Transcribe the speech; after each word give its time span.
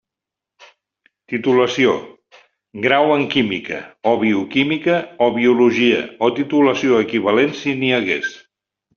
Titulació: 1.31 1.91
grau 2.85 3.11
en 3.15 3.25
Química, 3.33 3.81
o 4.11 4.13
Bioquímica 4.23 4.95
o 5.25 5.27
Biologia, 5.35 5.99
o 6.29 6.31
titulació 6.39 6.97
equivalent 7.07 7.53
si 7.61 7.75
n'hi 7.83 7.93
hagués. 7.99 8.33